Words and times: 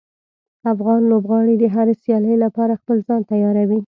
افغان 0.73 1.01
لوبغاړي 1.11 1.55
د 1.59 1.63
هرې 1.73 1.93
سیالۍ 2.03 2.35
لپاره 2.45 2.79
خپل 2.81 2.97
ځان 3.07 3.21
تیاروي. 3.31 3.79